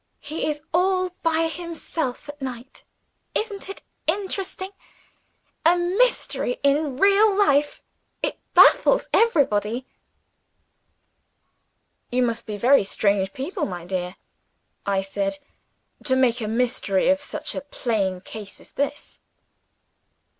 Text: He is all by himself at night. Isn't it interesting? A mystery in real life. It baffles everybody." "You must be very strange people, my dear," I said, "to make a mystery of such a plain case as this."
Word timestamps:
He 0.19 0.47
is 0.49 0.61
all 0.73 1.11
by 1.21 1.47
himself 1.47 2.27
at 2.27 2.41
night. 2.41 2.83
Isn't 3.35 3.69
it 3.69 3.83
interesting? 4.07 4.71
A 5.63 5.75
mystery 5.77 6.59
in 6.63 6.97
real 6.97 7.37
life. 7.37 7.83
It 8.23 8.39
baffles 8.55 9.07
everybody." 9.13 9.85
"You 12.11 12.23
must 12.23 12.47
be 12.47 12.57
very 12.57 12.83
strange 12.83 13.31
people, 13.31 13.67
my 13.67 13.85
dear," 13.85 14.15
I 14.87 15.03
said, 15.03 15.37
"to 16.05 16.15
make 16.15 16.41
a 16.41 16.47
mystery 16.47 17.09
of 17.09 17.21
such 17.21 17.53
a 17.53 17.61
plain 17.61 18.21
case 18.21 18.59
as 18.59 18.71
this." 18.71 19.19